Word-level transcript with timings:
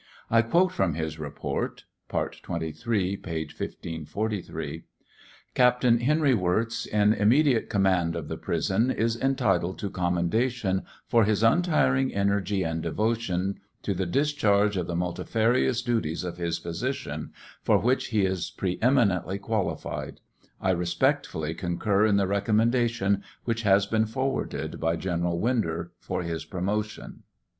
I 0.31 0.41
quote 0.41 0.71
from 0.71 0.95
his 0.95 1.19
report 1.19 1.83
(part 2.09 2.39
23, 2.41 3.17
p. 3.17 3.39
1543:) 3.45 4.81
Captain 5.53 5.99
Henry 5.99 6.33
Wirz, 6.33 6.87
in 6.87 7.13
immediate 7.13 7.69
command 7.69 8.15
of 8.15 8.27
the 8.27 8.35
prison, 8.37 8.89
is 8.89 9.15
entitled 9.21 9.77
to 9.77 9.91
commendation 9.91 10.81
for 11.07 11.23
his 11.25 11.43
nntiring 11.43 12.15
energy 12.15 12.63
and 12.63 12.81
devotion 12.81 13.59
to 13.83 13.93
the 13.93 14.07
dischargeof 14.07 14.87
the 14.87 14.95
multifarious 14.95 15.83
duties 15.83 16.23
of 16.23 16.37
his 16.37 16.57
position, 16.57 17.31
for 17.61 17.77
which 17.77 18.07
he 18.07 18.25
is 18.25 18.49
pre 18.49 18.79
eminently 18.81 19.37
qualified. 19.37 20.19
I 20.59 20.71
respectfully 20.71 21.53
concur 21.53 22.07
in 22.07 22.17
the 22.17 22.25
recommendation 22.25 23.21
which 23.45 23.61
has 23.61 23.85
been 23.85 24.07
forwarded 24.07 24.79
by 24.79 24.95
General 24.95 25.39
Winder 25.39 25.91
for 25.99 26.23
his 26.23 26.43
promotion. 26.43 27.21